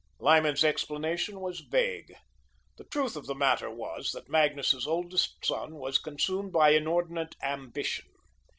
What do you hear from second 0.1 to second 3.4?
Lyman's explanation was vague. The truth of the